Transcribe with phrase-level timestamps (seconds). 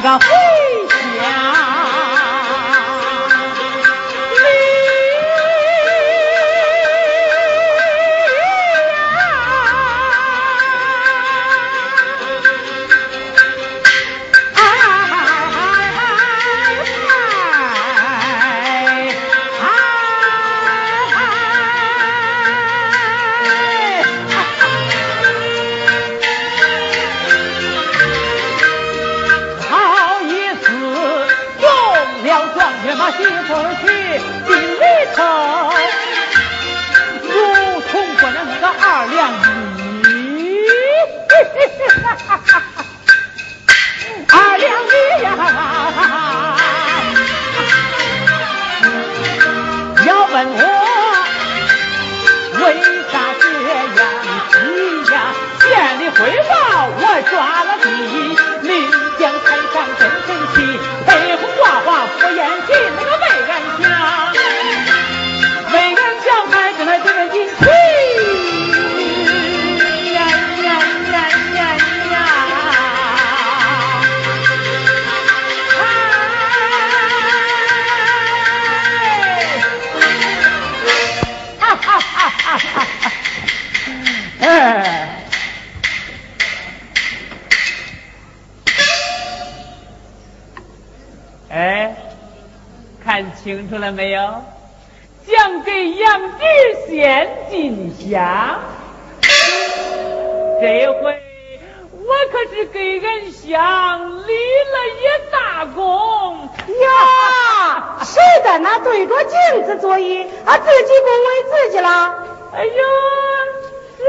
[0.00, 0.37] 纲。
[93.78, 94.20] 了没有？
[95.26, 96.44] 讲给杨志
[96.88, 98.58] 贤进香。
[100.60, 101.22] 这回
[101.92, 107.98] 我可是给人乡立了一大功呀！
[108.02, 110.26] 谁在那对着镜子作揖？
[110.46, 111.88] 啊，自己恭维自己了？
[112.54, 112.72] 哎呦，
[113.98, 114.02] 是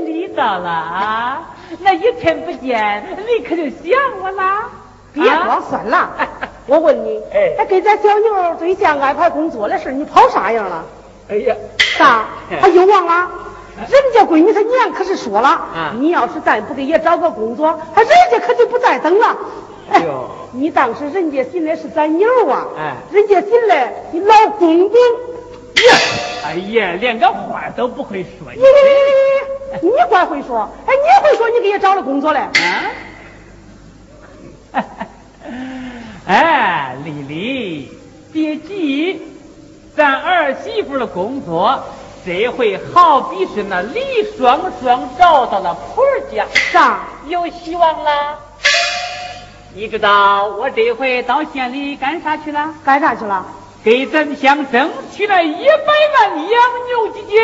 [0.00, 1.54] 你立到了啊！
[1.80, 4.70] 那一天不见，你可就想我了？
[5.12, 6.10] 别光算了。
[6.66, 10.84] 我问你，哎，给咱小牛对象安排工作的事，你跑啥样了？
[11.28, 12.26] 哎呀，啥？
[12.60, 13.30] 他又忘了？
[13.76, 19.36] 人家闺女她娘可是说了，你要是再不给爷找个工作，人家可就不再等了。
[19.90, 22.66] 哎呦，你当时人家寻的是咱牛啊？
[22.78, 24.98] 哎，人家寻的你老公公。
[24.98, 25.94] 呀，
[26.46, 28.52] 哎呀，连个话都不会说。
[28.54, 28.62] 你
[29.82, 30.68] 你怪会说？
[30.86, 32.40] 哎，你会说你给爷找了工作嘞？
[34.72, 34.82] 啊？
[36.26, 37.98] 哎，丽丽，
[38.32, 39.20] 别急，
[39.94, 41.78] 咱儿媳妇的工作
[42.24, 44.00] 这回好比是那李
[44.38, 48.38] 双双找到了婆家，上有希望了？
[49.74, 52.72] 你知道我这回到县里干啥去了？
[52.82, 53.44] 干啥去了？
[53.84, 56.48] 给咱乡争取了一百万养
[56.86, 57.38] 牛基金。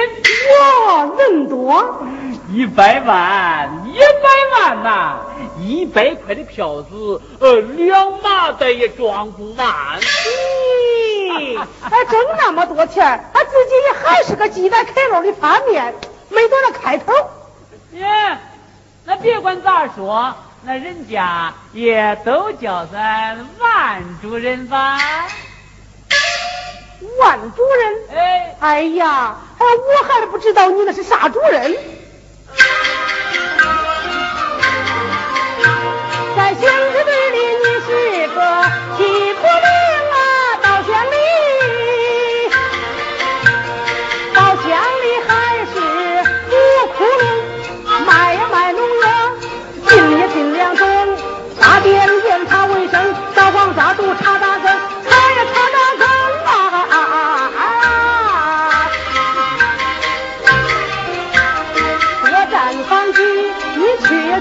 [0.88, 2.02] 哇，人多！
[2.52, 5.20] 一百万，一百万呐！
[5.60, 10.00] 一百块的票子，呃，两麻袋也装不满。
[10.00, 15.94] 咦，还挣那么多钱， 他自己也还是个鸡蛋开肉的发面，
[16.28, 17.12] 没多那开头。
[17.92, 18.04] 耶，
[19.04, 24.98] 那别管咋说，那人家也都叫咱万主任吧。
[27.20, 28.18] 万主任？
[28.18, 31.76] 哎，哎呀，我还不知道你那是啥主任。
[36.36, 37.88] 在县支队里，你是
[38.28, 38.38] 个
[38.96, 38.98] 欺
[39.34, 39.68] 负灵
[40.12, 40.16] 啊！
[40.62, 41.14] 到县里，
[44.34, 44.64] 到乡
[45.02, 45.30] 里还
[45.66, 45.74] 是
[46.48, 46.52] 不
[46.96, 47.22] 窟窿，
[48.06, 49.04] 卖呀卖农药，
[49.88, 50.82] 进也进两种，
[51.60, 51.88] 大便
[52.22, 54.66] 检查卫生，扫黄杀毒查大根，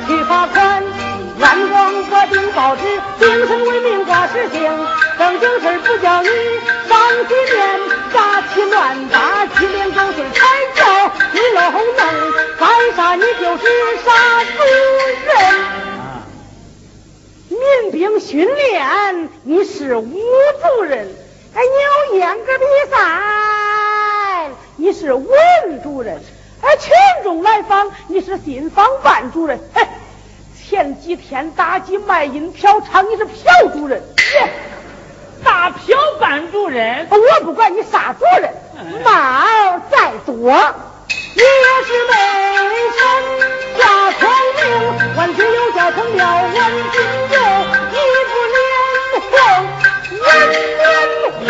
[0.10, 0.84] 去罚款。
[1.40, 2.82] 安装和订报纸，
[3.20, 4.88] 精神为民挂实行，
[5.20, 6.28] 正经事不叫你
[6.90, 7.80] 上街面，
[8.12, 10.44] 杂七乱八，鸡连狗碎才
[10.76, 10.84] 叫
[11.32, 13.64] 你漏弄，干啥你就是
[14.04, 14.64] 啥主
[15.28, 15.32] 人。
[17.50, 21.08] 民兵训练你是吴主任，
[21.56, 22.98] 哎，你要严格比赛
[24.76, 25.28] 你是文
[25.84, 26.20] 主任，
[26.62, 26.92] 哎，群
[27.24, 29.88] 众来访你是信访办主任，哎。
[30.70, 34.04] 前几天打击卖淫嫖娼，你是嫖 主任，
[35.44, 38.54] 大嫖办主任，我不管你啥主任，
[39.04, 40.36] 骂再多，
[41.08, 42.14] 你也是没
[42.94, 43.02] 神
[43.80, 43.82] 假
[44.20, 44.62] 聪明，
[45.18, 47.02] 完全有教成了万金
[47.32, 47.38] 油，
[47.90, 47.96] 一
[48.30, 48.62] 副脸
[49.32, 49.34] 红，
[50.22, 50.28] 文
[51.48, 51.50] 脸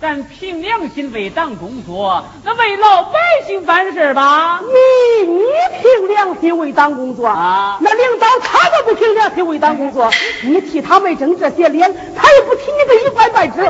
[0.00, 4.60] 咱咱凭良心为党工作，那为老百姓办事吧？
[4.60, 5.42] 你你
[5.82, 7.78] 凭良心为党工作啊？
[7.80, 10.10] 那领导他都不凭良心为党工作，
[10.44, 13.60] 你替他们争这些脸，他也不替你这一官半职。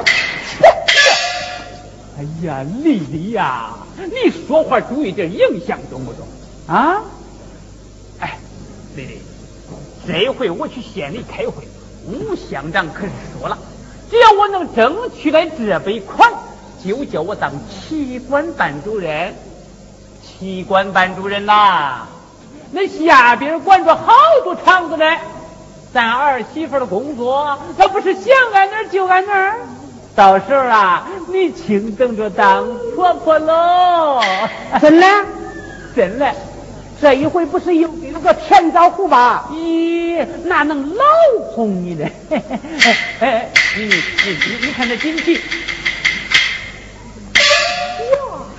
[2.18, 6.26] 哎呀，丽丽呀，你说话注意点影响，懂不懂？
[6.66, 7.02] 啊？
[8.20, 8.38] 哎，
[8.94, 9.20] 丽丽，
[10.06, 11.66] 这回我去县里开会，
[12.06, 13.58] 吴乡长可是说了，
[14.10, 16.32] 只要我能争取来这笔款，
[16.84, 19.34] 就叫我当旗官班主任。
[20.22, 22.06] 旗官班主任呐，
[22.70, 24.12] 那下边管着好
[24.44, 25.04] 多厂子呢，
[25.92, 29.60] 咱儿媳妇的工作，那不是想按哪儿就按哪儿。
[30.14, 34.20] 到时候啊，你请等着当婆婆喽！
[34.80, 35.06] 真的？
[35.94, 36.34] 真的，
[37.00, 39.48] 这一回不是又给了个甜枣糊吧？
[39.52, 41.04] 咦，哪能老
[41.52, 42.08] 哄你呢？
[43.20, 45.40] 哎，你你你你看这锦旗。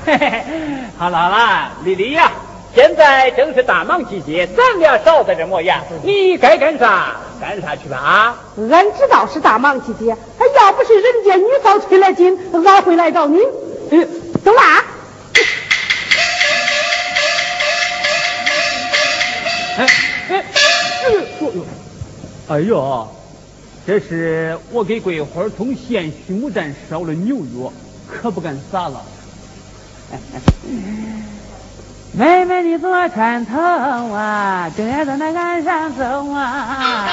[0.06, 0.44] 嘿嘿，
[0.98, 2.32] 好了好了，丽丽呀。
[2.76, 5.82] 现在正是大忙季节，咱俩少在这磨牙。
[6.04, 8.38] 你该干啥干啥去吧啊！
[8.72, 10.16] 俺知道是大忙季节，
[10.56, 13.40] 要不是人家女方催了紧，俺会来找你。
[13.90, 14.08] 嗯，
[14.46, 14.62] 走吧。
[14.62, 14.84] 哎
[21.48, 21.66] 哎呦！
[22.48, 23.08] 哎呦，
[23.86, 27.72] 这是我给桂花从县畜牧站捎的牛药，
[28.08, 29.02] 可不敢撒了。
[32.14, 37.08] 妹妹，你坐船头啊，正要在那岸上走啊。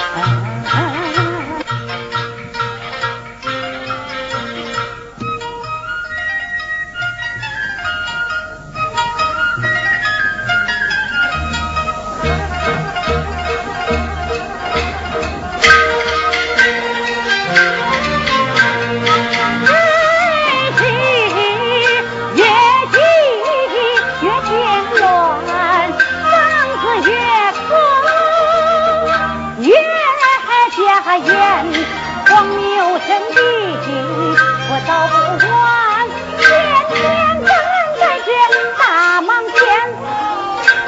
[34.75, 35.15] 我找不
[35.47, 36.43] 完，天
[36.91, 36.99] 天
[37.47, 37.49] 站
[37.97, 38.29] 在这
[38.77, 38.83] 大
[39.21, 39.57] 门前，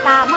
[0.05, 0.35] 大忙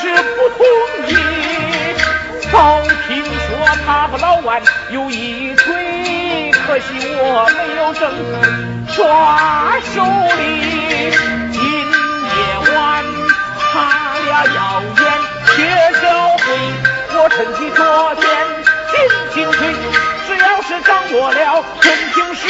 [0.00, 0.64] 是不同
[1.08, 1.10] 意。
[2.50, 2.56] 早
[3.06, 3.48] 听说
[3.84, 6.84] 他和老万有一腿，可惜
[7.18, 8.02] 我没有正
[8.96, 8.98] 抓
[9.94, 10.02] 手
[10.38, 10.40] 里。
[11.52, 12.38] 今夜
[12.74, 12.74] 晚
[13.58, 13.68] 他
[14.24, 15.02] 俩要演
[15.54, 15.58] 绝
[16.00, 16.04] 招
[16.38, 16.44] 会，
[17.12, 17.78] 我趁机捉
[18.14, 18.24] 奸
[18.90, 18.92] 进
[19.34, 19.58] 进退。
[20.26, 22.40] 只要是掌握了真情实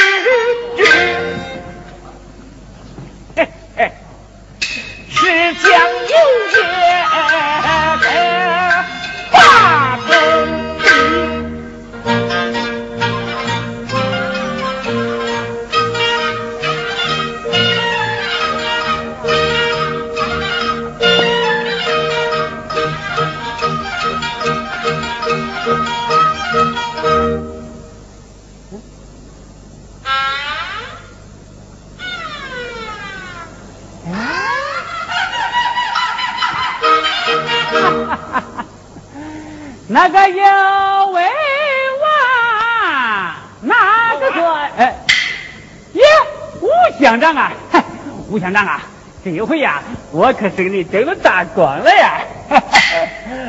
[48.50, 48.83] 那啊，
[49.25, 52.21] 这回呀，我可是给你争了大光了呀！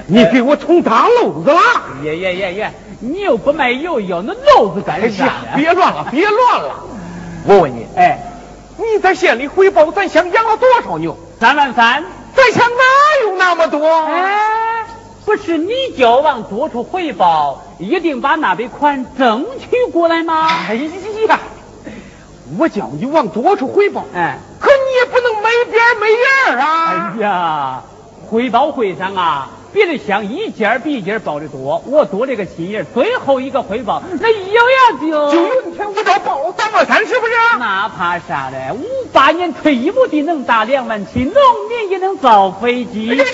[0.08, 1.60] 你给我捅大篓子了！
[2.04, 2.72] 耶耶耶耶！
[3.00, 5.34] 你又不卖油要那篓子干啥呀？
[5.56, 6.76] 别乱了，别乱了！
[7.48, 8.20] 我问你，哎，
[8.78, 11.18] 你在县里汇报咱乡养了多少牛？
[11.40, 12.04] 三万三。
[12.36, 14.06] 咱乡哪有那么多？
[14.06, 14.86] 哎，
[15.26, 20.48] 不是你叫往多处汇报，一定把那笔款争取过来吗？
[20.70, 21.40] 哎呀，
[22.60, 24.51] 我叫你往多处汇报，哎，可
[25.52, 27.14] 没边没人啊！
[27.16, 27.84] 哎呀，
[28.30, 29.50] 汇报会上啊。
[29.74, 37.34] 别的乡一件比一件报的多，我多这个心眼，最后一个汇报，那咬牙就就有一天我要报三万三，是不是？
[37.58, 38.74] 那怕啥嘞？
[38.74, 41.34] 五八年退一亩地能打两万七，农
[41.70, 43.12] 民也能造飞机。
[43.12, 43.32] 哎呀呀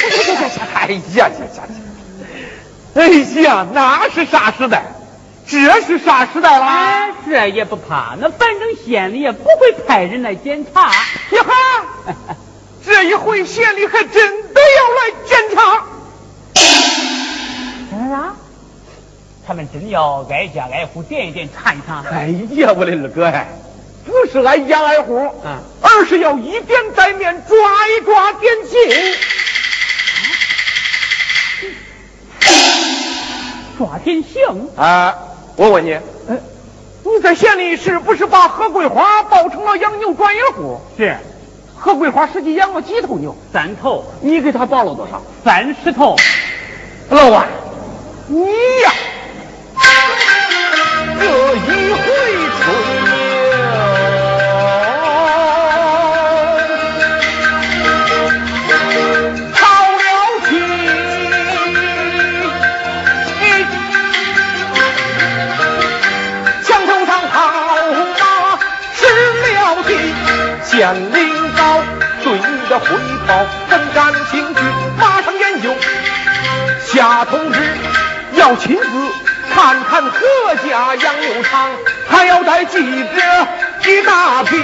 [1.15, 1.31] 呀！
[2.93, 3.07] 哎
[3.41, 4.83] 呀，那是啥时代？
[5.49, 6.65] 这是啥时代了？
[6.65, 10.91] 哎，这也不怕，那反正县里也不会派人来检查。
[10.91, 11.55] 呀哈，
[12.85, 15.83] 这一回县里还真的要来检查。
[18.09, 18.33] 啥？
[19.45, 22.03] 他们真要挨家挨户点一点查一查？
[22.11, 23.47] 哎呀，我的二哥哎，
[24.05, 29.15] 不是挨家挨户，嗯，而是要一点带面抓一抓点劲。
[33.77, 34.69] 抓点性？
[34.75, 35.15] 啊，
[35.57, 35.97] 我问你，
[37.03, 40.79] 你在县里是不是把何桂花抱成了养牛专业户？
[40.95, 41.17] 是。
[41.75, 43.35] 何桂花实际养了几头牛？
[43.51, 44.05] 三头。
[44.21, 45.19] 你给他报了多少？
[45.43, 46.15] 三十头。
[47.09, 47.47] 老万。
[48.27, 48.45] 你
[48.83, 48.91] 呀，
[51.19, 51.76] 这一
[70.87, 71.81] 县领导
[72.23, 72.87] 对你的汇
[73.27, 74.61] 报很感兴趣，
[74.97, 75.75] 马上研究
[76.85, 77.59] 下通知。
[78.35, 78.83] 要亲自
[79.53, 81.69] 看看何家养牛场，
[82.09, 83.19] 还要带记者
[83.85, 84.55] 一大批，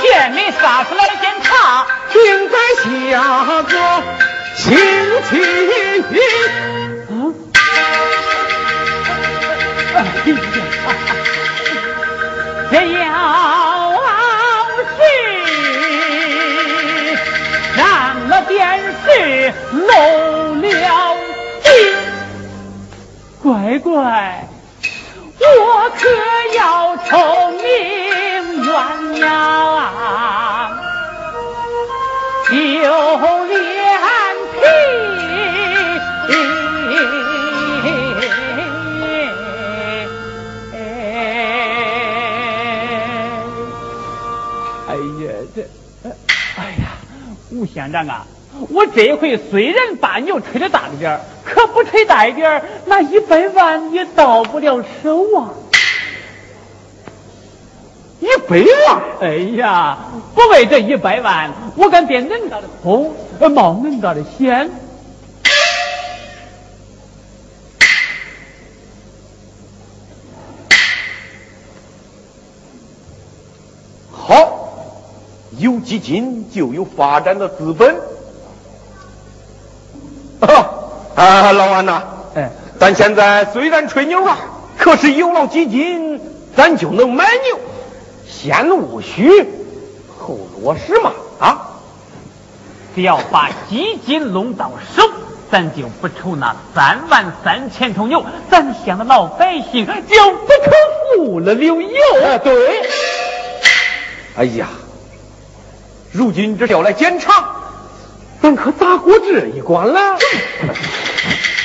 [0.00, 1.86] 县里啥时来检查？
[2.12, 4.02] 定在下个
[4.56, 4.76] 星
[5.28, 5.36] 期
[6.10, 6.18] 一。
[7.12, 7.14] 啊。
[9.94, 10.36] 哎呀，
[12.70, 13.04] 这要
[19.10, 21.16] 电视漏了。
[23.42, 24.46] 乖乖，
[25.40, 26.00] 我可
[26.54, 27.62] 要臭名
[28.62, 28.70] 远
[29.18, 29.28] 扬，
[32.50, 32.54] 丢
[33.46, 33.58] 脸
[34.52, 34.62] 皮。
[44.86, 45.24] 哎呀，
[45.54, 45.56] 这，
[46.56, 46.84] 哎呀，
[47.50, 48.26] 吴县长啊！
[48.68, 55.50] 我这回虽然把牛吹的大了点可不吹大一点那一百万也到不了手啊！
[58.20, 59.02] 一百万？
[59.22, 59.98] 哎呀，
[60.34, 63.14] 不为这一百万，我敢变恁大的头，
[63.48, 64.70] 冒恁大的险。
[74.12, 74.68] 好，
[75.58, 78.09] 有基金就有发展的资本。
[81.20, 82.02] 啊，老安呐，
[82.34, 84.38] 哎，咱现在虽然吹牛啊，
[84.78, 86.18] 可是有了基金，
[86.56, 87.60] 咱就能买牛。
[88.26, 89.46] 先务虚，
[90.18, 91.72] 后落实嘛啊！
[92.94, 95.02] 只要把基金弄到手，
[95.52, 100.72] 咱就不愁那三万三千头牛，咱乡的老百姓就不可
[101.16, 101.98] 富了流油。
[102.24, 102.82] 哎，对。
[104.38, 104.68] 哎呀，
[106.12, 107.56] 如今这要来检查。
[108.42, 110.16] 咱可咋过这一关了？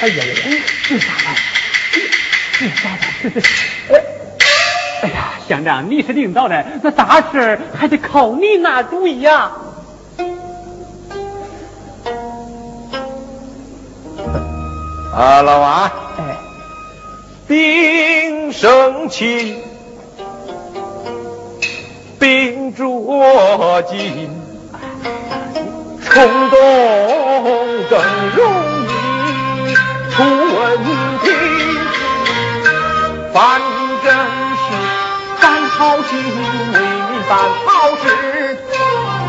[0.02, 0.62] 哎呀呀呀！
[0.88, 1.36] 这咋办？
[2.60, 3.10] 这咋办？
[3.90, 3.94] 哎，
[5.04, 9.52] 哎呀，乡长，你是领导的，那大事还得靠你拿主意呀。
[15.14, 16.38] 啊，老王，哎，
[17.48, 19.56] 兵生气，
[22.20, 24.30] 兵着急。
[26.04, 26.58] 冲动
[27.90, 28.00] 更
[28.38, 28.75] 容
[30.16, 30.64] 易出问
[31.20, 31.26] 题，
[33.34, 33.60] 反
[34.02, 34.08] 正
[34.56, 34.66] 是
[35.42, 36.24] 干好心为
[36.72, 36.80] 民
[37.28, 37.68] 办好
[37.98, 38.04] 事，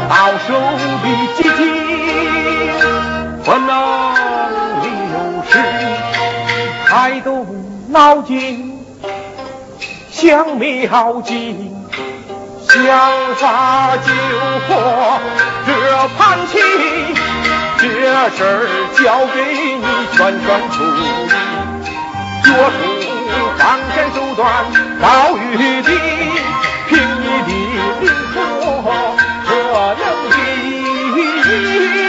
[0.09, 0.13] 到
[0.47, 0.49] 手
[1.03, 1.59] 的基金
[3.45, 3.69] 不能
[4.81, 4.87] 流
[5.51, 5.53] 失，
[6.87, 7.27] 开动
[7.89, 8.79] 脑筋
[10.13, 11.69] 想妙计，
[12.69, 12.77] 想
[13.35, 14.09] 法救
[14.69, 14.71] 活
[15.67, 15.69] 这
[16.17, 16.55] 盘棋。
[17.79, 17.85] 这
[18.37, 19.37] 事儿交给
[19.77, 20.99] 你全权处理，
[22.45, 22.83] 约束
[23.59, 23.61] 放
[23.93, 24.41] 权手段
[25.01, 25.05] 高
[25.37, 25.41] 于
[25.83, 25.89] 底，
[26.89, 27.51] 凭你的
[28.01, 28.37] 灵活
[29.45, 29.49] 和
[29.95, 30.35] 能力，
[31.45, 31.51] 一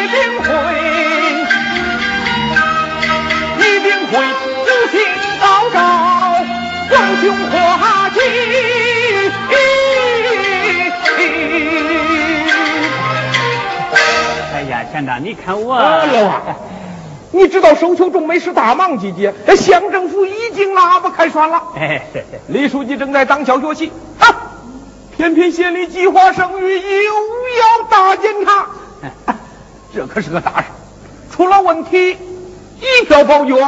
[0.08, 0.48] 定会，
[3.60, 4.44] 一定会福
[4.91, 4.96] 星
[5.41, 5.76] 高照，
[6.89, 7.56] 光雄华
[8.12, 8.87] 旗。
[14.98, 16.42] 县长，你看我，老王，
[17.30, 21.62] 你知道收秋种梅是大忙季节，这乡政府已经拉不开栓了。
[22.48, 24.26] 李书记正在当校学习啊，
[25.16, 27.14] 偏偏县里计划生育又
[27.60, 28.66] 要大检查，
[29.94, 30.68] 这可是个大事，
[31.32, 32.18] 出了问题
[32.82, 33.62] 一票否决。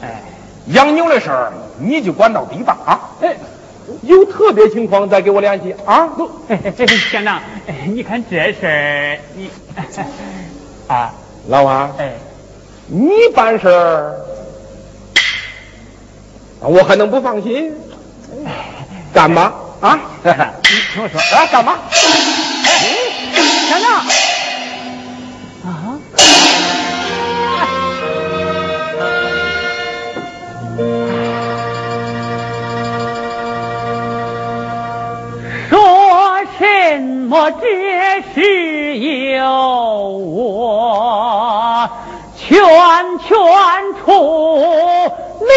[0.00, 0.22] 哎，
[0.68, 3.00] 养牛的事儿你就管到底吧啊！
[3.22, 3.36] 哎，
[4.02, 6.08] 有特别情况再给我联系啊。
[6.16, 6.30] 都，
[7.10, 9.50] 县长，哎你看这事儿，你
[10.90, 11.14] 啊，
[11.46, 12.14] 老王，哎，
[12.88, 14.16] 你办事儿，
[16.58, 17.72] 我还能不放心？
[19.14, 19.96] 干嘛啊？
[20.24, 20.30] 你
[20.92, 21.78] 听我说，啊，干嘛？
[22.64, 24.04] 县长，啊，
[37.50, 39.42] 么这是由
[40.08, 41.88] 我
[42.36, 42.58] 全
[43.18, 43.36] 权
[44.04, 45.50] 处理。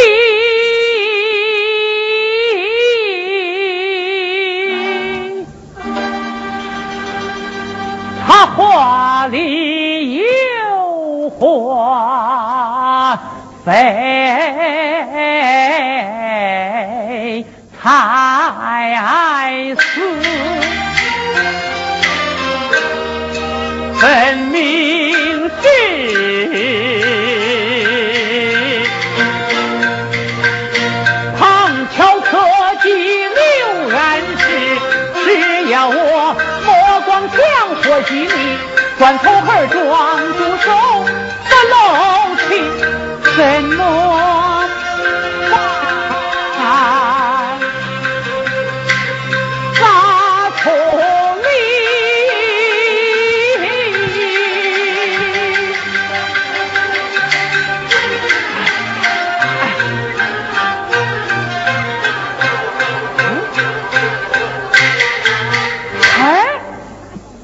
[8.26, 13.20] 他话里有话，
[13.66, 13.72] 非
[17.82, 19.82] 太思，
[24.04, 25.64] 分明是。
[31.40, 32.28] 旁敲侧
[32.82, 33.40] 击留
[33.88, 33.98] 人
[34.38, 34.44] 事，
[35.24, 35.26] 只
[35.72, 35.96] 要我
[36.66, 36.68] 目
[37.06, 37.38] 光强
[37.82, 38.28] 或细腻，
[39.00, 39.80] 转头儿撞
[40.34, 40.68] 住手
[41.48, 41.74] 不漏
[42.50, 42.52] 气，
[43.38, 43.80] 什么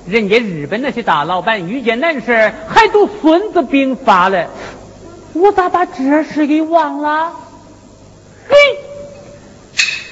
[0.09, 4.47] 人家日本那些大老板遇见难事还读《孙子兵法》嘞，
[5.33, 7.31] 我咋把这事给忘了？
[8.49, 8.55] 嘿，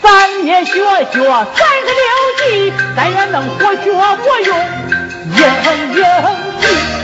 [0.03, 4.57] 咱也学学三十六计，咱也能活学活用，
[5.35, 6.96] 应应计。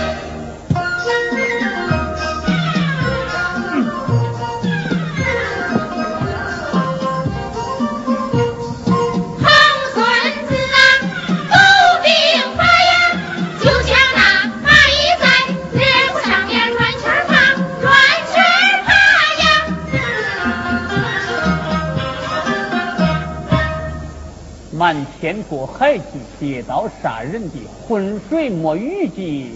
[24.83, 26.03] 瞒天过海计，
[26.37, 27.55] 劫刀杀人的
[27.87, 29.49] 浑水摸鱼的，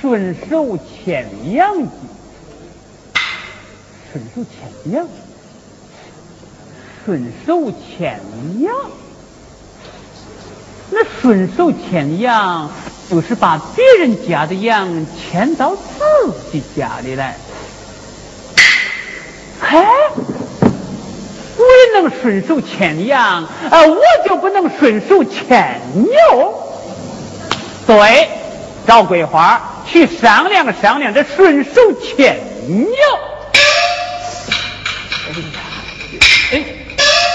[0.00, 1.90] 顺手牵羊的，
[4.12, 5.08] 顺手牵羊，
[7.04, 8.20] 顺手牵
[8.60, 8.72] 羊。
[10.92, 12.70] 那顺手牵羊，
[13.10, 17.36] 就是把别人家的羊牵到自己家里来。
[19.62, 19.84] 哎，
[21.62, 26.54] 也能顺手牵羊，啊，我就不能顺手牵牛。
[27.86, 28.28] 对，
[28.86, 32.96] 找桂花去商量商量这顺手牵牛。
[36.52, 36.64] 哎，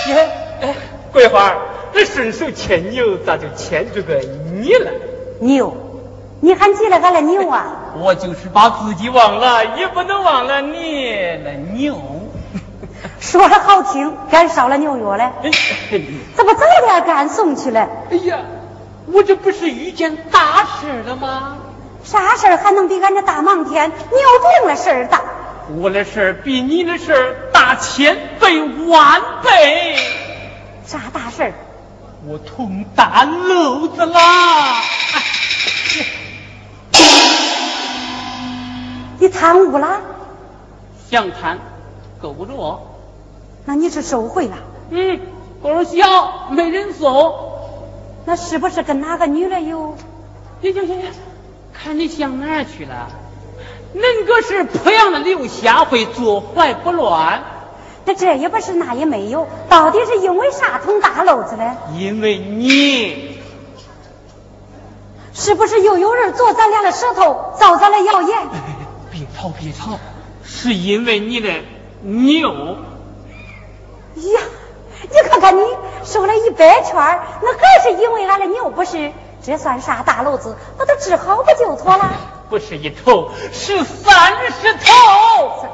[0.09, 0.29] 哎
[0.61, 0.75] 哎，
[1.11, 1.55] 桂花，
[1.93, 4.19] 这顺手牵牛咋就牵出个
[4.61, 4.91] 你来？
[5.39, 5.75] 牛，
[6.39, 7.65] 你还记得俺的牛啊？
[7.99, 11.11] 我就是把自己忘了，也不能忘了你
[11.43, 11.95] 那牛。
[13.19, 15.51] 说的好听，赶烧了牛药嘞，哎
[16.35, 17.87] 怎么早点赶送去了？
[18.11, 18.39] 哎呀，
[19.07, 21.57] 我这不是遇见大事了吗？
[22.03, 25.21] 啥事儿还能比俺这大忙天牛病的事儿大？
[25.77, 29.97] 我的事儿比你的事儿大千倍万倍，
[30.85, 31.53] 啥大事儿？
[32.25, 34.81] 我捅大篓子啦！
[39.19, 39.99] 你贪污了？
[41.09, 41.59] 想贪，
[42.21, 42.86] 够不着。
[43.67, 44.55] 那你是受贿了？
[44.91, 45.19] 嗯，
[45.61, 47.35] 狗儿小，没人送。
[48.23, 49.97] 那是不是跟哪个女的有？
[50.61, 51.11] 行行行行，
[51.73, 53.09] 看你想哪儿去了？
[53.93, 57.43] 恁个是濮阳的刘下会坐怀不乱，
[58.05, 61.73] 那这也不是那也没有，到底是因为啥捅大篓子嘞？
[61.97, 63.37] 因为你
[65.33, 68.37] 是不是又有人做咱俩的舌头，造咱的谣言？
[69.11, 69.99] 别吵别吵，
[70.45, 71.49] 是因为你的
[72.01, 72.77] 牛。
[74.21, 74.39] 呀，
[75.01, 75.61] 你看看你
[76.03, 79.11] 瘦了一百圈儿，那还是因为俺的牛不是？
[79.43, 80.55] 这算啥大篓子？
[80.77, 82.09] 把它治好不就妥了？
[82.49, 85.67] 不是一头，是三十头。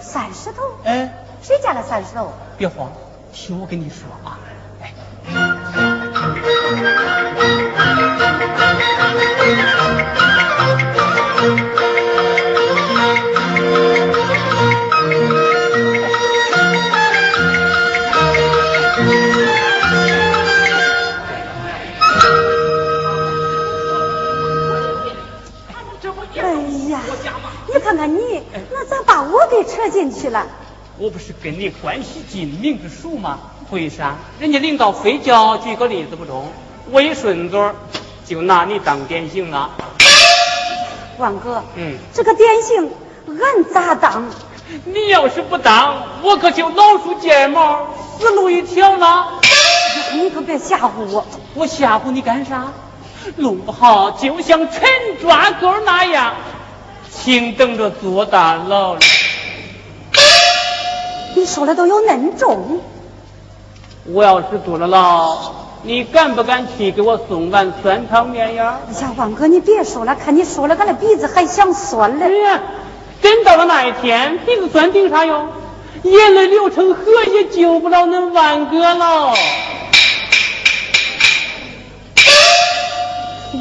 [0.00, 0.62] 三十头？
[0.84, 1.10] 嗯，
[1.42, 2.32] 谁家的三十头？
[2.58, 2.92] 别慌，
[3.32, 4.38] 听我跟你说啊，
[4.82, 4.92] 哎。
[10.20, 10.27] 哎
[30.28, 30.46] 去了？
[30.98, 33.38] 我不是跟你关系近、名字熟吗？
[33.70, 34.16] 会啥？
[34.38, 36.52] 人家领导非叫举个例子不中，
[36.90, 37.60] 我一顺嘴
[38.26, 39.70] 就拿你当典型了。
[41.16, 42.90] 王哥，嗯，这个典型
[43.26, 44.28] 俺咋当？
[44.84, 47.86] 你要是不当，我可就老鼠见猫，
[48.18, 49.40] 死路一条了。
[50.12, 51.24] 你可别吓唬我。
[51.54, 52.70] 我吓唬你干啥？
[53.36, 54.82] 弄不好就像陈
[55.22, 56.34] 抓钩那样，
[57.10, 59.00] 请等着坐大牢了。
[61.48, 62.78] 你说的都有恁重？
[64.04, 65.34] 我要是坐了牢，
[65.82, 68.80] 你敢不敢去给我送碗酸汤面呀？
[68.86, 72.52] 哎呀，王哥，你别说了，看你说了，俺的鼻子还想酸嘞哎。
[72.52, 72.60] 呀，
[73.22, 75.46] 真到了那一天，鼻子酸顶啥用？
[76.02, 77.00] 眼泪流成河
[77.32, 79.32] 也救不了恁万哥了。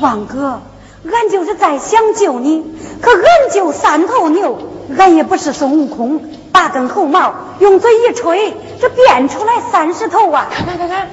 [0.01, 0.61] 王哥，
[1.09, 2.65] 俺就是再想救你，
[3.01, 4.57] 可俺就三头牛，
[4.97, 6.21] 俺也不是孙悟空，
[6.57, 10.47] 八根猴毛用嘴一吹，这变出来三十头啊！
[10.51, 11.07] 看看看看，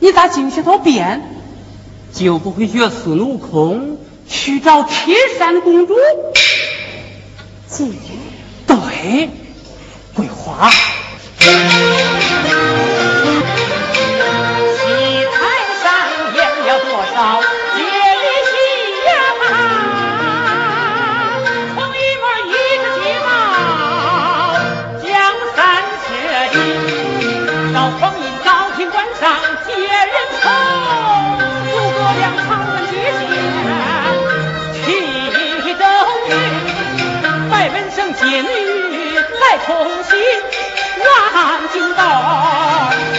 [0.00, 1.22] 你咋进去头变？
[2.12, 5.94] 就不会学孙悟空去找铁扇公主？
[7.68, 7.84] 姐，
[8.66, 9.30] 对，
[10.12, 10.68] 桂花。
[41.34, 43.13] 看京道。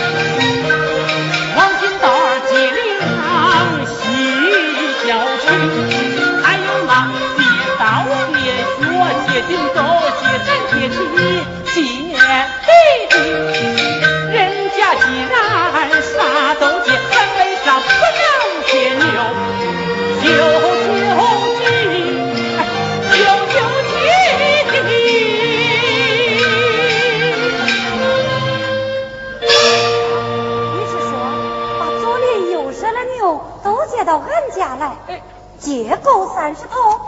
[35.87, 36.99] 借够三十头？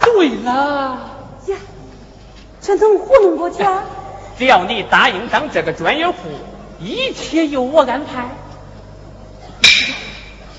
[0.00, 0.98] 对了，
[1.46, 1.56] 呀，
[2.60, 3.84] 这能糊弄过去啊？
[4.36, 6.14] 只要你答应当这个专业户，
[6.80, 8.28] 一切由我安排。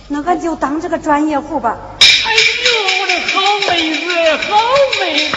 [0.07, 1.77] 那俺就当这个专业户吧。
[1.99, 2.31] 哎
[2.63, 4.05] 呦，我的好妹子，
[4.47, 4.57] 好
[5.01, 5.35] 妹子！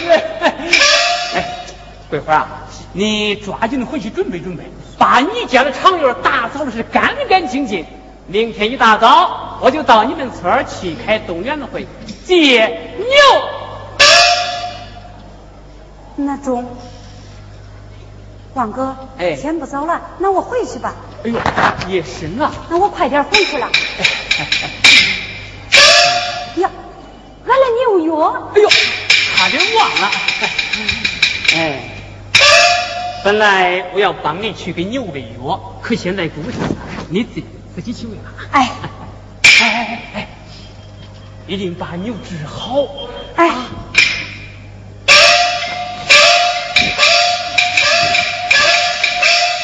[1.35, 1.65] 哎，
[2.09, 2.47] 桂花啊，
[2.93, 4.63] 你抓紧回去准备准备，
[4.97, 7.85] 把你家的场院打扫的是干干净净。
[8.31, 11.87] 明天一大早，我就到你们村儿去开动员会，
[12.27, 13.15] 借牛。
[16.15, 16.63] 那中，
[18.53, 20.93] 王哥，哎天不早了，那我回去吧。
[21.23, 21.39] 哎呦，
[21.89, 22.51] 夜深了。
[22.69, 23.67] 那我快点回去了。
[26.57, 26.69] 呀，
[27.47, 30.11] 俺来牛药，哎呦，差点忘了。
[31.55, 31.79] 哎，
[33.23, 36.59] 本来我要帮你去给牛喂药，可现在不行，
[37.09, 37.41] 你自
[37.79, 38.23] 自己去喂吧。
[38.51, 38.69] 哎
[39.61, 40.27] 哎哎哎，
[41.47, 42.85] 一定把牛治好。
[43.37, 43.49] 哎，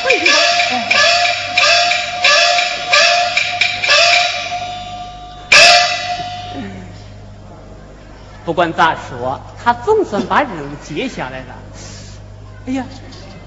[0.02, 0.34] 回去吧。
[8.46, 11.56] 不管咋说，他总算把任务接下来了。
[12.68, 12.86] 哎呀，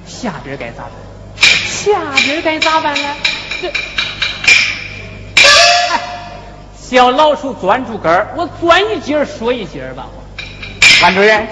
[0.07, 0.93] 下边该咋办？
[1.41, 3.17] 下边该咋办呢？
[3.63, 3.73] 这，哎，
[6.89, 10.07] 小老鼠钻竹竿儿，我钻一节儿说一节儿吧。
[11.03, 11.47] 班主任，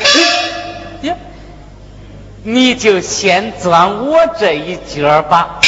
[1.03, 1.15] 呀，
[2.43, 5.61] 你就先钻我这一节儿吧。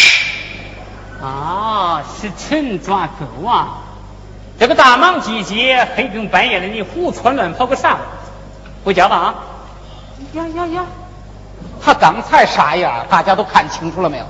[1.22, 3.80] 啊，是陈抓狗啊！
[4.58, 7.98] 这个大忙季节，黑更半夜的，你胡窜乱跑个啥？
[8.86, 9.34] 回家吧啊！
[10.32, 10.86] 呀呀呀！
[11.84, 14.24] 他刚才啥样，大家都看清楚了没有？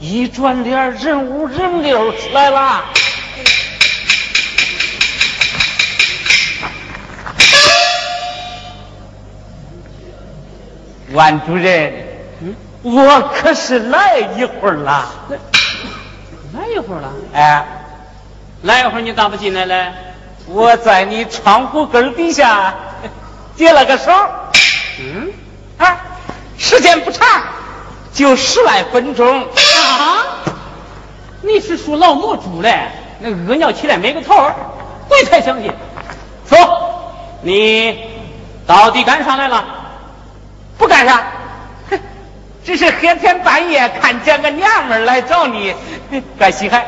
[0.00, 2.82] 一转脸，人五人六出来了。
[11.12, 11.92] 万主任，
[12.40, 15.08] 嗯，我可是来一会儿了。
[16.54, 17.66] 来一会儿了，哎，
[18.62, 19.92] 来一会儿你咋不进来嘞？
[20.46, 22.74] 我在你窗户根底下
[23.56, 24.12] 接了个手。
[25.00, 25.30] 嗯，
[25.78, 25.96] 啊，
[26.56, 27.26] 时间不长，
[28.12, 29.42] 就十来分钟。
[29.42, 29.46] 啊？
[31.42, 32.88] 你是属老母猪嘞？
[33.18, 34.54] 那屙尿起来没个头儿，
[35.08, 35.70] 鬼才相信。
[36.48, 36.58] 说，
[37.42, 37.98] 你
[38.66, 39.64] 到底干啥来了？
[40.84, 41.24] 不干啥，
[41.88, 41.98] 哼，
[42.62, 45.74] 只是黑天半夜看见个娘们儿来找你，
[46.36, 46.84] 怪稀罕。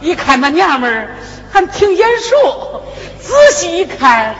[0.00, 1.16] 一看那娘们儿
[1.52, 2.80] 还挺眼熟，
[3.20, 4.34] 仔细一看，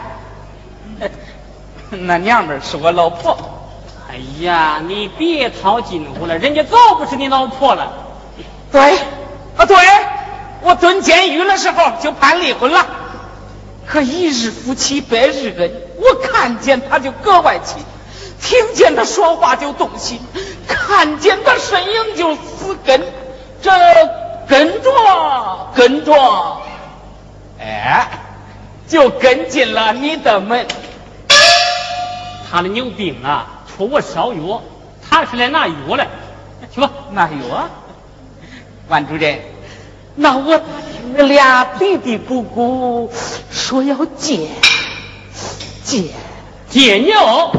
[1.91, 3.37] 那娘们儿是我老婆。
[4.09, 7.93] 哎呀，你别套近乎了，人家早不是你老婆了。
[8.73, 8.81] 对，
[9.59, 9.77] 啊对，
[10.63, 12.87] 我蹲监狱的时候就判离婚了。
[13.87, 17.85] 可一日夫妻百日恩，我看见他就格外亲，
[18.43, 20.21] 听见他说话就动心，
[20.67, 23.01] 看见他身影就死跟，
[23.63, 23.71] 这
[24.49, 26.61] 跟着跟着，
[27.61, 28.09] 哎，
[28.89, 30.67] 就跟进了你的门。
[32.51, 34.63] 他的牛病啊，出我烧药，
[35.09, 36.09] 他是来拿药来。
[36.75, 37.69] 去吧，拿药。
[38.89, 39.41] 万主任，
[40.17, 40.61] 那我
[41.17, 43.09] 俩嘀嘀咕咕
[43.53, 44.49] 说要戒
[45.85, 46.11] 戒？
[46.69, 47.53] 解尿。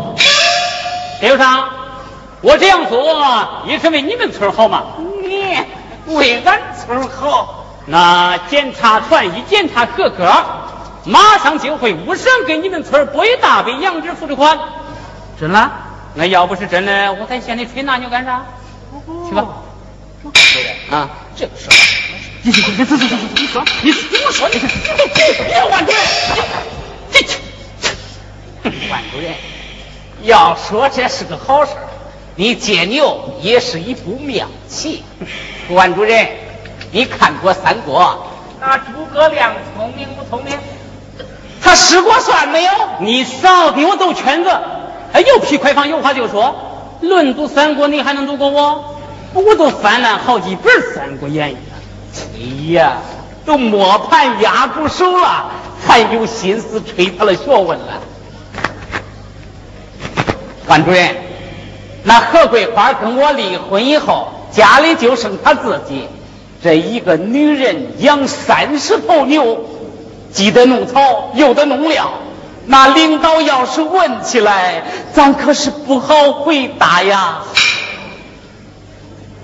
[1.22, 1.70] 刘上，
[2.42, 4.84] 我这样做也是为你们村好嘛。
[5.24, 5.56] 你
[6.08, 10.28] 为俺村好，那检查团一检查合格，
[11.06, 14.58] 马上就会无偿给你们村拨一大笔养殖扶持款。
[15.40, 15.72] 真了？
[16.16, 18.44] 那要不是真的，我在县里吹那牛干啥？
[19.30, 19.46] 去吧。
[20.90, 21.74] 啊，这个事儿，
[22.42, 24.62] 你你你走走走走，你说你听我说，你你
[25.14, 26.02] 别万主任，
[27.12, 29.34] 这这万主任，
[30.24, 31.72] 要说这是个好事，
[32.36, 35.04] 你借牛也是一步妙棋。
[35.70, 36.28] 万主任，
[36.92, 38.28] 你看过三国，
[38.60, 40.58] 那诸葛亮聪明不聪明？
[41.64, 42.72] 他使过算没有？
[43.00, 44.50] 你少给我兜圈子！
[45.14, 46.56] 哎，有屁快放，有话就说。
[47.02, 48.98] 论读三国，你还能读过我？
[49.34, 51.62] 我都翻烂好几本《三国演义》了。
[52.36, 52.98] 哎呀，
[53.46, 55.52] 都磨盘压住手了，
[55.88, 58.02] 还有心思吹他的学问了。
[60.72, 61.18] 班主任，
[62.04, 66.08] 那何桂花跟我离婚以后，家里就剩她自己，
[66.64, 69.66] 这一个女人养三十头牛，
[70.32, 72.14] 既得弄草，又得弄料。
[72.68, 77.40] 那领导要是问起来，咱可是不好回答呀。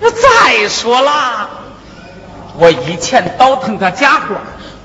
[0.00, 1.50] 我再说了，
[2.58, 4.36] 我以前倒腾个家伙，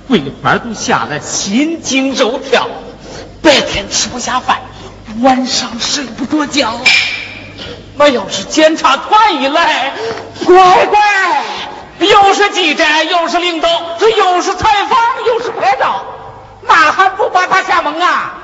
[0.10, 2.68] 桂花都吓得心惊肉跳，
[3.42, 4.58] 白天吃不下饭，
[5.22, 6.80] 晚上睡不着觉。
[7.96, 9.94] 那要是检查团一来，
[10.46, 11.00] 乖乖，
[12.00, 16.04] 又是记者，又是领导，这又是采访，又是拍照，
[16.64, 18.40] 那还不把他吓懵啊？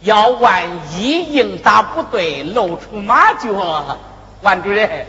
[0.00, 0.62] 要万
[0.96, 3.98] 一应答不对，露出马脚。
[4.40, 5.06] 万主任，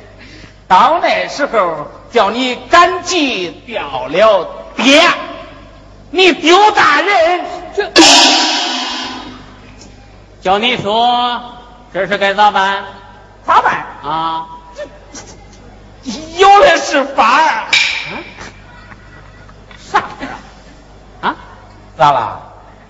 [0.68, 5.02] 到那时候叫你赶集掉了爹，
[6.10, 7.90] 你丢大人，这
[10.42, 11.40] 叫你说
[11.94, 12.84] 这事该咋办？
[13.46, 13.86] 咋办？
[14.04, 14.48] 啊？
[16.38, 17.66] 有的是法儿。
[19.78, 20.08] 啥法
[21.22, 21.30] 啊？
[21.30, 21.36] 啊？
[21.98, 22.42] 咋了？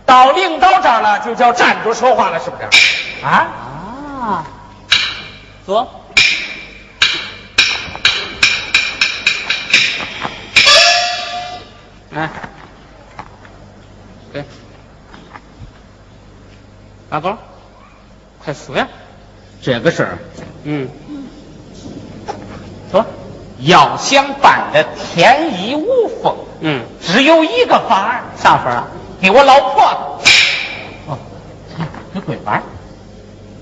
[0.05, 3.25] 到领导这儿了，就叫站住说话了，是不是？
[3.25, 3.47] 啊？
[4.21, 4.45] 啊？
[5.65, 6.05] 坐。
[12.13, 12.60] 哎，给，
[17.11, 17.37] 大哥，
[18.41, 18.87] 快说呀！
[19.61, 20.17] 这个事儿，
[20.63, 20.87] 嗯，
[22.89, 23.05] 说，
[23.59, 28.87] 要想办的天衣无缝，嗯，只有一个法儿，啥法儿啊？
[29.21, 30.21] 给我老婆，
[31.07, 31.17] 哦，
[32.13, 32.63] 给桂花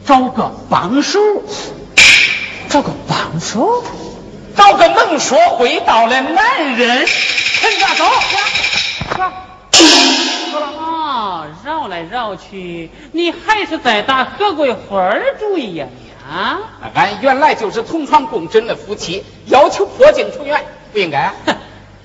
[0.06, 1.20] 找个帮手，
[2.70, 3.84] 找个帮手，
[4.56, 7.08] 找个能说会道的男人。
[7.08, 8.06] 陈家走，
[9.24, 9.34] 啊，
[11.66, 16.60] 绕来绕去，你还是在打何桂花主意呀、你啊？
[16.94, 21.34] 俺原来就是同床共枕的夫妻，要求破镜重圆，不应该。
[21.46, 21.56] 哼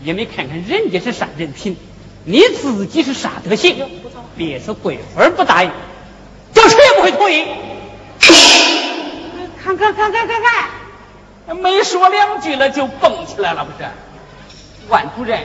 [0.02, 1.76] 也没看看人家是啥人品，
[2.24, 3.86] 你自己是啥德行？
[4.36, 5.70] 别说桂花不答应，
[6.52, 7.46] 叫谁也不会同意。
[9.62, 13.88] 看看看看看看，没说两句了就蹦起来了，不是？
[14.88, 15.40] 万主任，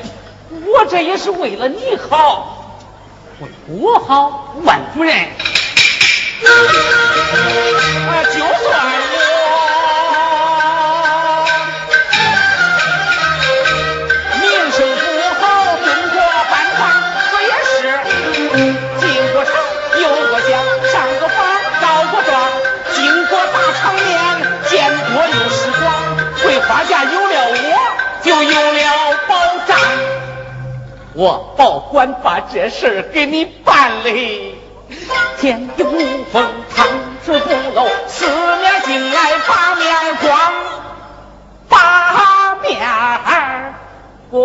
[0.52, 2.59] 我这也是为了你好。
[3.40, 5.16] 我多好万夫人。
[8.08, 9.19] 啊就算
[31.20, 34.56] 我保管把这事给你办嘞。
[35.38, 36.88] 天地无风，长
[37.26, 40.54] 治不漏，四面进来八面光，
[41.68, 42.80] 八面
[44.32, 44.42] 光。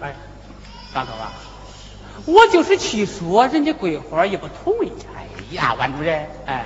[0.00, 0.14] 哎，
[0.94, 1.32] 张头啊，
[2.24, 4.92] 我就是去说，人家桂花也不同意。
[5.14, 6.64] 哎呀，万主任，哎，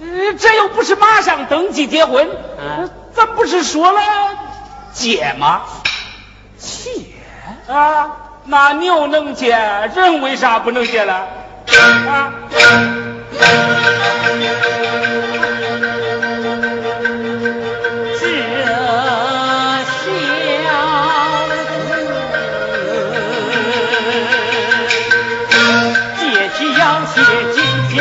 [0.00, 0.06] 呃
[0.38, 4.00] 这又不是马上登记结婚，啊咱不是说了
[4.92, 5.62] 借吗？
[6.58, 6.90] 借，
[7.72, 8.10] 啊，
[8.44, 9.50] 那牛能借，
[9.94, 11.14] 人为啥不能借了？
[12.08, 12.32] 啊？
[18.18, 18.26] 这
[18.58, 18.72] 小
[19.84, 20.10] 子，
[26.18, 26.22] 借
[26.56, 26.80] 起要
[27.14, 27.14] 借
[27.52, 27.60] 金
[27.96, 28.00] 将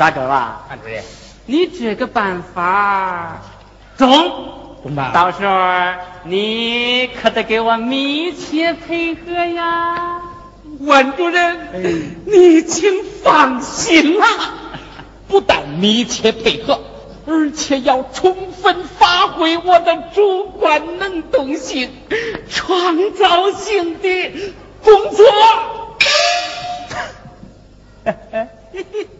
[0.00, 1.04] 大哥啊，范主任，
[1.44, 3.42] 你这个办法
[3.98, 4.08] 中，
[4.82, 5.10] 中吧？
[5.12, 5.52] 到时候
[6.24, 10.22] 你可得给我密切配合呀。
[10.80, 14.26] 万主任，你请放心啦，
[15.28, 16.80] 不但密切配合，
[17.26, 21.90] 而且要充分发挥我的主观能动性、
[22.48, 24.32] 创造性的
[24.82, 25.26] 工作。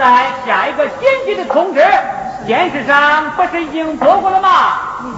[0.00, 1.86] 在下一个紧急的通知，
[2.46, 4.48] 电视上不是已经播过了吗？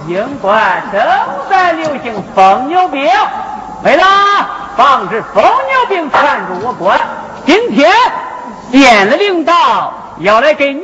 [0.09, 0.53] 英国
[0.91, 1.01] 正
[1.49, 3.09] 在流行疯牛病，
[3.85, 4.03] 为了
[4.75, 6.93] 防止疯牛病传入我国，
[7.45, 7.89] 今天
[8.73, 10.83] 县的领导要来给牛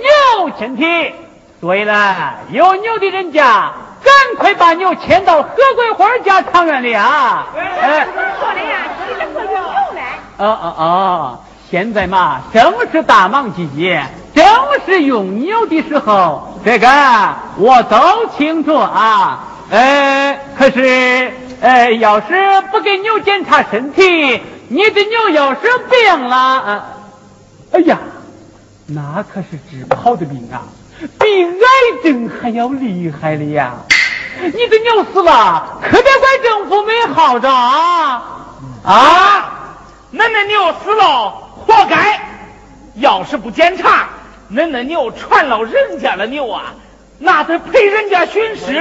[0.57, 1.13] 亲体，
[1.59, 2.15] 所以呢，
[2.51, 7.47] 有牛的人家赶快把牛牵到何桂花家长院里啊！
[7.53, 8.07] 哎。
[8.39, 8.77] 说的呀，
[9.09, 9.59] 你这个有牛
[9.93, 10.01] 呢。
[10.37, 11.39] 哦哦哦！
[11.69, 14.03] 现在嘛，正是大忙季节，
[14.33, 14.43] 正
[14.87, 16.87] 是用牛的时候，这个
[17.57, 19.45] 我都清楚啊。
[19.69, 22.27] 呃，可是呃，要是
[22.71, 25.59] 不给牛检查身体，你的牛要是
[25.91, 26.85] 病了，啊，
[27.73, 27.99] 哎呀，
[28.87, 30.65] 那可是治不好的病啊，
[31.19, 33.73] 比癌症还要厉害的呀！
[34.41, 38.23] 你的牛死了，可别怪政府没好着啊！
[38.83, 39.55] 啊！
[40.11, 42.19] 恁那牛死了，活该。
[42.95, 44.09] 要是不检查，
[44.51, 46.73] 恁那牛传了人家的牛啊，
[47.19, 48.73] 那得赔人家损失。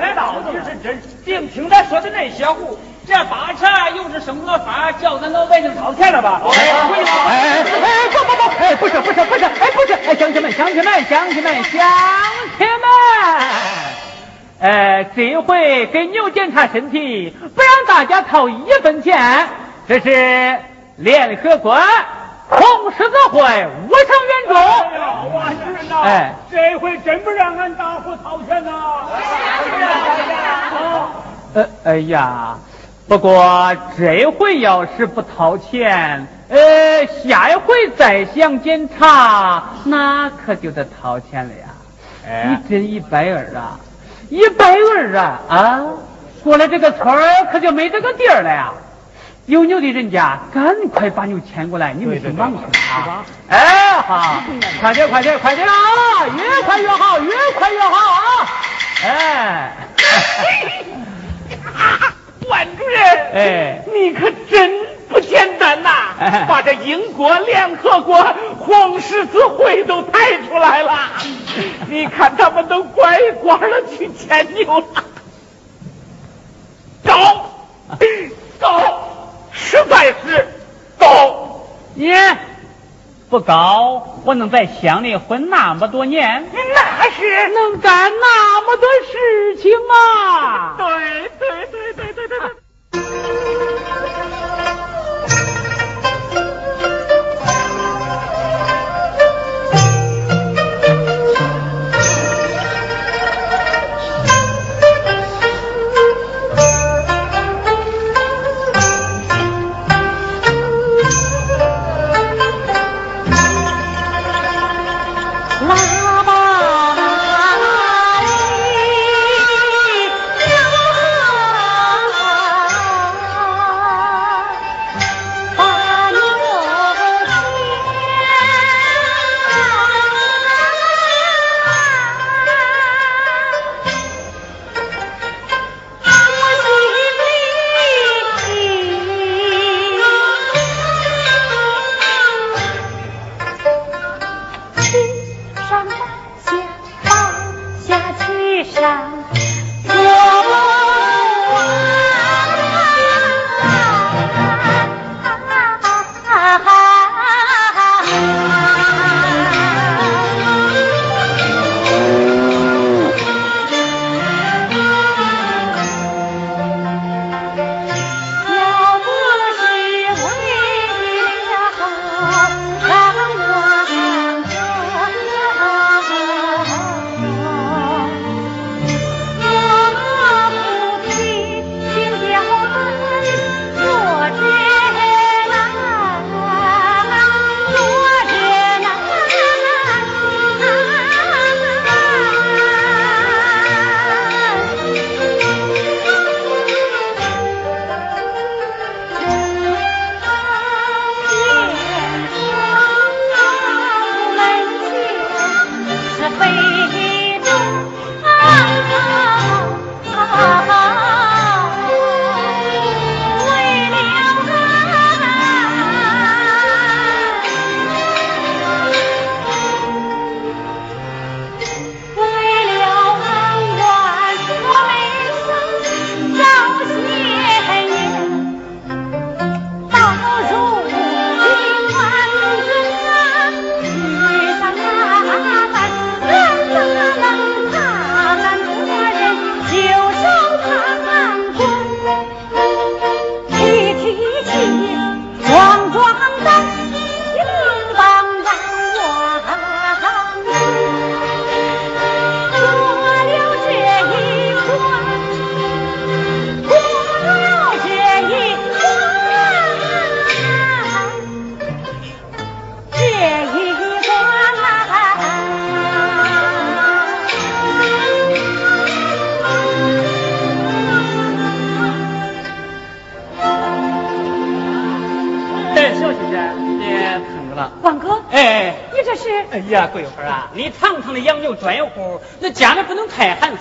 [0.00, 1.00] 这到底是真？
[1.24, 6.40] 净听他说的那些胡，这八成又是生了法，叫咱老百姓掏钱了吧？
[6.44, 7.04] 哎哎
[7.82, 11.72] 哎，不不不，哎不是不是不是，哎不是，哎乡亲们乡亲们乡亲们乡
[12.58, 13.48] 亲们，
[14.60, 19.48] 呃这回给牛检查身体，不让大家掏一分钱，
[19.86, 20.58] 这是
[20.98, 21.78] 联合国
[22.48, 24.54] 红十字会无偿援助。
[25.32, 28.72] 我知道，哎这回真不让俺大伙掏钱呐！
[31.54, 32.58] 呃，哎呀，
[33.06, 41.66] 不过这回要是不掏钱，呃，下一回再想检查，那可就得掏钱了呀。
[42.26, 43.78] 哎你真一百二啊，
[44.30, 45.80] 一百二啊啊！
[46.42, 48.72] 过了这个村儿可就没这个地儿了呀。
[49.48, 52.58] 有牛的人家，赶快把牛牵过来，你们去忙去
[52.92, 53.24] 啊！
[53.48, 54.42] 哎，好，
[54.78, 55.72] 快点，快点，快点啊！
[56.36, 58.20] 越快越好，越快越好啊！
[59.04, 59.72] 哎。
[62.46, 63.00] 万主任，
[63.34, 64.70] 哎你可真
[65.08, 70.98] 不简单呐、哎把这英国联合国红十字会都抬出来了。
[71.88, 74.86] 你看他们都拐光了去牵牛了，
[77.04, 77.50] 高
[78.58, 79.17] 高，
[79.68, 80.48] 实在是
[80.98, 81.60] 高。
[81.96, 82.38] 耶，
[83.28, 90.74] 不高，我能在乡里混那么多年，那是能干那么多事情啊！
[90.78, 92.48] 对对对对对对对。
[92.94, 94.17] 喇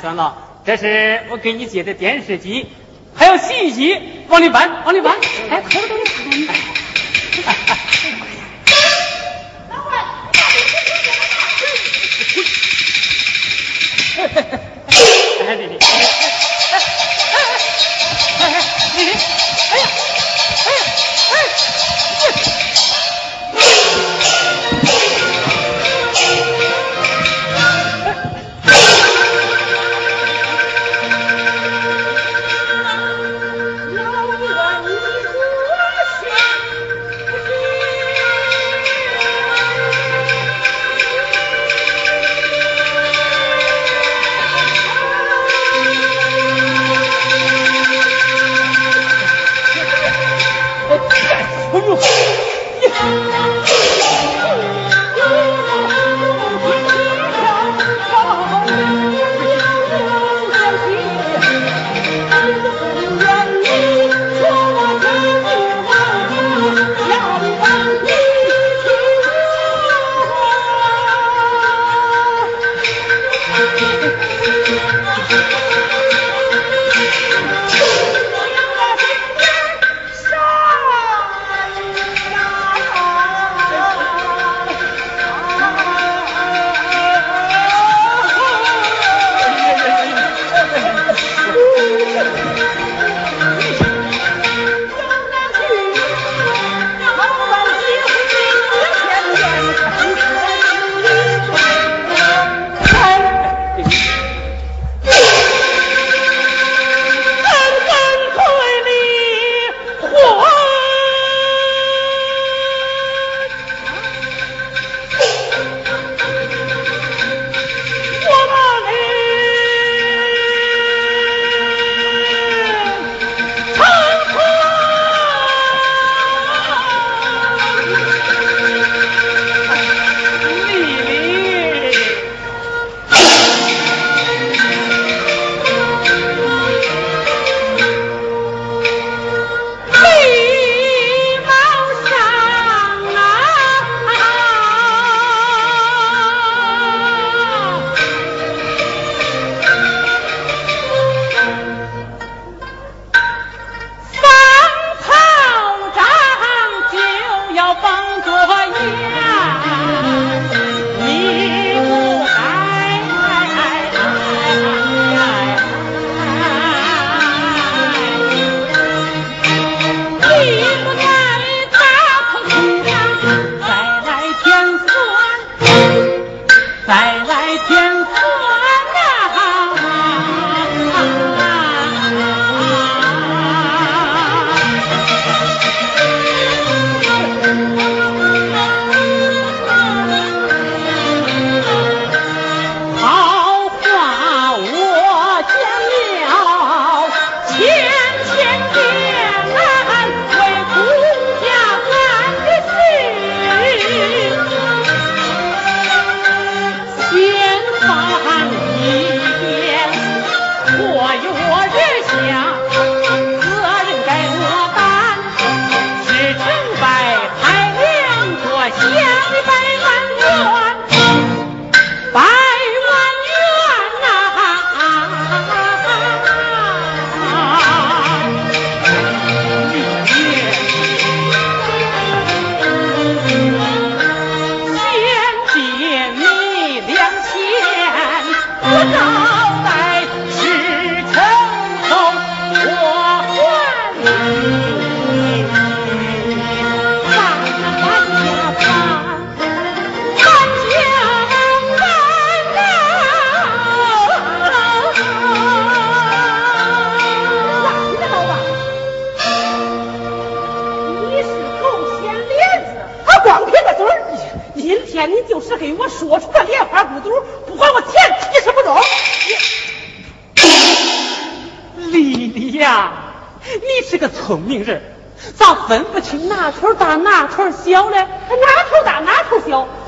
[0.08, 0.38] 太寒酸了。
[0.66, 2.68] 这是我给你借的电视机，
[3.16, 4.00] 还有洗衣机，
[4.30, 5.16] 往里搬，往里搬。
[5.50, 6.48] 哎，快点，快点，
[7.46, 7.77] 哎，对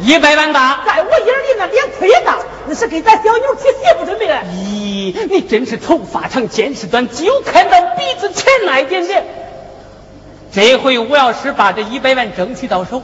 [0.09, 4.33] 一百万吧，在我眼里那脸亏大，那是给咱小妞娶媳妇准备的。
[4.55, 9.23] 咦，你真是头发长见识短，就看到鼻子前那一点点。
[10.51, 13.03] 这回我要是把这一百万争取到手，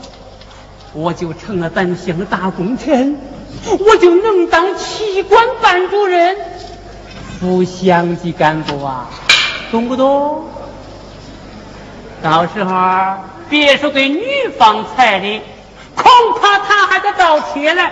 [0.94, 3.20] 我就成了咱乡的大功臣，
[3.78, 6.36] 我就能当旗官班主任。
[7.38, 9.08] 副乡级干部啊，
[9.70, 10.44] 懂不懂？
[12.20, 12.74] 到时候
[13.48, 14.24] 别说给女
[14.58, 15.40] 方彩礼，
[15.96, 16.04] 恐
[16.40, 17.90] 怕他还得倒贴来。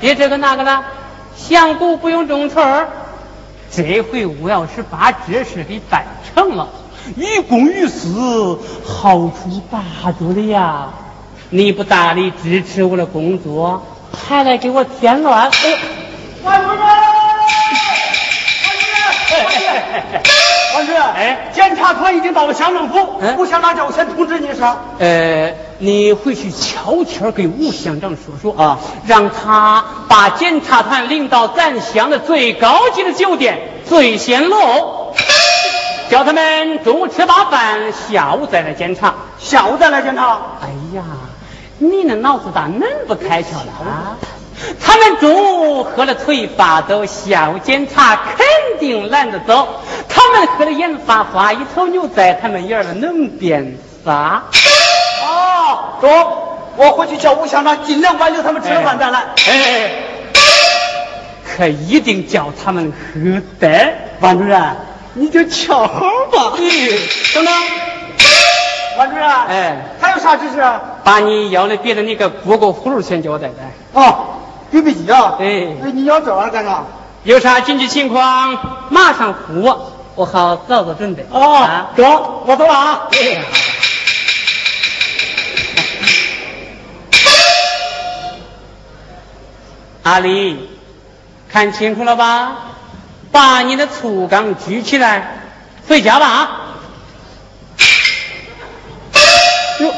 [0.00, 0.84] 别这个那个了，
[1.36, 2.88] 相公不用种村儿。
[3.70, 6.68] 这回我要是把这事给办成了，
[7.16, 10.88] 于公于私，好处大着了呀！
[11.50, 13.86] 你不大力支持我的工作，
[14.28, 15.50] 还来给我添乱。
[15.50, 15.76] 哎呦，
[16.42, 16.78] 王主任，
[20.74, 24.76] 王主任，哎检察团已经到了乡政府，嗯吴乡长叫我先通知你一声。
[24.98, 35.12] 呃，你回去悄悄给吴乡长说说啊，让他把检察团领到咱乡的最高级的酒店醉仙楼，
[36.08, 39.12] 叫他们中午吃罢饭，下午再来检查。
[39.40, 40.38] 下午再来检查。
[40.60, 41.02] 哎呀，
[41.78, 44.16] 你那脑子咋恁不开窍了啊？
[44.80, 48.46] 他们中午喝了腿发抖，下午检查肯
[48.78, 49.80] 定懒得走。
[50.08, 54.44] 他们喝了眼发花，一头牛在他们眼儿了，能变仨。
[55.22, 56.10] 哦，中，
[56.76, 59.20] 我回去叫吴乡长尽量挽留他们吃了饭再来。
[59.48, 59.90] 哎，
[61.44, 63.94] 可一定叫他们喝得。
[64.20, 64.76] 王主任，
[65.14, 66.00] 你就瞧好
[66.30, 66.52] 吧。
[67.34, 67.54] 等等，
[68.98, 70.62] 王主任，哎，还有啥指示？
[71.04, 73.54] 把你要的别的那个锅锅葫芦先给我带来。
[73.92, 74.26] 哦
[74.70, 75.36] 对不起啊。
[75.38, 75.44] 哎
[75.84, 76.84] 哎，你要这玩意儿干啥？
[77.24, 81.26] 有啥紧急情况马上呼我，我好早做准备。
[81.30, 83.08] 哦啊，中，我走了啊。
[83.12, 83.42] 哎
[90.02, 90.68] 阿丽，
[91.50, 92.56] 看清楚了吧？
[93.30, 95.38] 把你的醋缸举起来，
[95.88, 96.58] 回家吧啊！
[99.78, 99.94] 哟，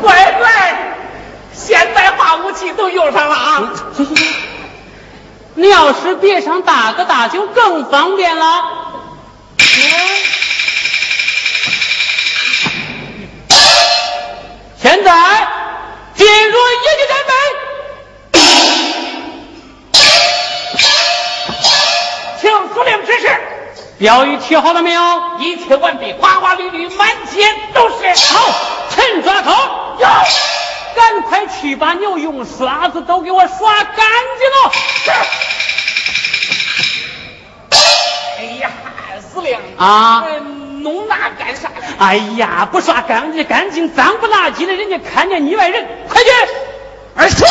[0.00, 0.78] 乖乖，
[1.52, 3.72] 现代化武器都用上了啊！
[3.96, 4.26] 行行行，
[5.54, 8.44] 你要是别上大哥大就更方便了。
[14.80, 15.10] 现在
[16.14, 17.32] 进入一级战备，
[22.40, 23.26] 请司令指示，
[23.98, 25.02] 标语贴好了没有？
[25.40, 28.14] 一切完毕，花花绿绿，满街都是。
[28.32, 28.54] 好，
[28.90, 29.50] 陈抓头，
[29.98, 30.06] 有，
[30.94, 34.06] 赶快去把牛用刷子都给我刷干
[34.38, 34.72] 净了。
[35.04, 35.10] 是
[38.38, 38.70] 哎呀，
[39.20, 40.40] 司令啊呃
[40.92, 41.70] 弄那干啥？
[41.98, 46.30] 哎呀，不刷干净干净，脏不拉几的，人家看见你外人，快去！
[47.14, 47.44] 二叔，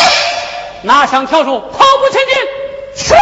[0.84, 2.36] 拿上笤帚，跑步前进。
[2.96, 3.16] 是。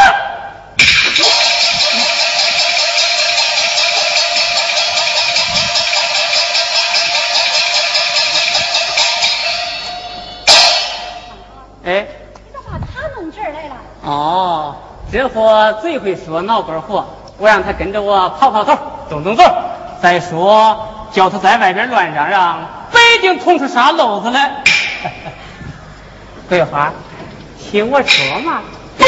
[11.88, 12.08] 哎，
[12.54, 13.76] 咋把他弄这儿来了？
[14.04, 14.76] 哦，
[15.12, 17.06] 这货最会说脑瓜活，
[17.38, 18.76] 我让他跟着我跑跑头，
[19.10, 19.46] 动动嘴。
[20.06, 24.52] 再说，叫他在外边乱嚷嚷，不一定捅出啥篓子来。
[26.48, 26.94] 桂花，
[27.58, 28.62] 听我说嘛。
[29.00, 29.08] 检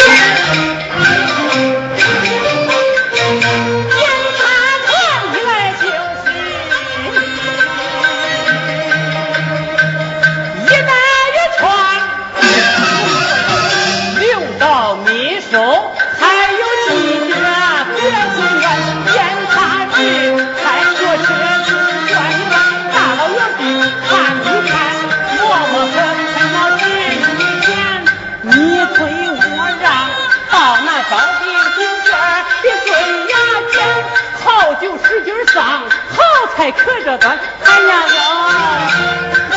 [34.81, 36.17] 就使劲上，好
[36.55, 38.19] 菜可着端，哎呀哟，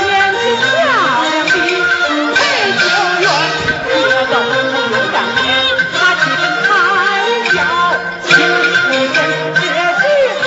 [0.00, 0.64] 年纪漂
[1.22, 1.52] 亮的
[2.34, 2.38] 陪
[2.78, 2.82] 酒
[3.20, 3.24] 员，
[3.86, 3.90] 这
[4.26, 5.46] 个门口有张脸，
[5.92, 6.68] 他气氛太
[7.52, 7.58] 小，
[8.26, 9.18] 请夫人
[9.54, 9.62] 别
[10.00, 10.02] 举
[10.42, 10.44] 手。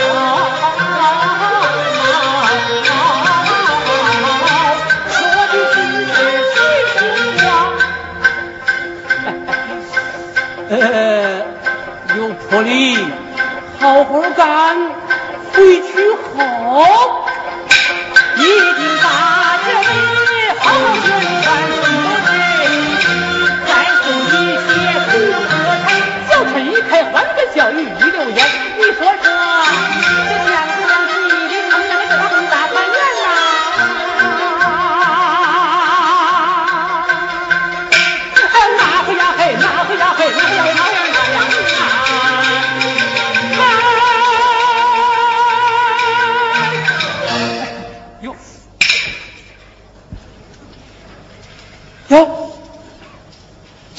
[5.09, 5.15] 说
[5.51, 5.75] 的是
[6.13, 6.17] 谁
[6.93, 6.97] 心
[7.37, 7.45] 话？
[10.69, 10.75] 呃，
[12.15, 12.71] 有魄力，
[14.03, 14.77] 好好干，
[15.53, 17.12] 回去好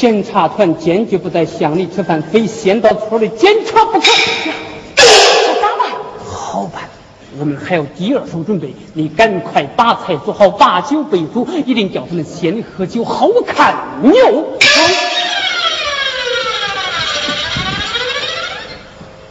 [0.05, 4.07] 检察团坚决不在乡里吃饭，非先到村里检查不可。
[4.97, 5.03] 咋
[5.63, 5.93] 办？
[6.23, 6.83] 好办，
[7.39, 8.75] 我们还有第二手准备。
[8.93, 14.59] 你赶快把菜做好，把酒备足，一定叫他们先喝酒，好看牛。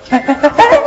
[0.09, 0.82] 哎哎哎哎！